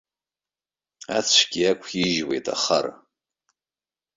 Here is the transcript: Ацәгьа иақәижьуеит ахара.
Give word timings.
Ацәгьа 1.17 1.59
иақәижьуеит 1.65 2.45
ахара. 2.55 2.91